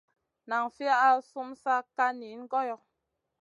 Nan 0.49 0.65
fi 0.75 0.85
al 0.93 1.17
sumun 1.29 1.51
sa 1.63 1.75
ka 1.95 2.05
niyn 2.19 2.41
goyo. 2.51 2.75